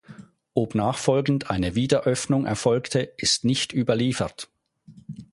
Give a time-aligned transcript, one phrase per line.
[0.55, 4.49] Ob nachfolgend eine Wiederöffnung erfolgte, ist nicht überliefert.